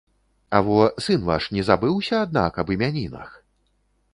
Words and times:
А 0.59 0.61
во, 0.69 0.77
сын 1.07 1.27
ваш 1.27 1.49
не 1.57 1.65
забыўся, 1.69 2.15
аднак, 2.27 2.59
аб 2.65 2.73
імянінах? 2.77 3.29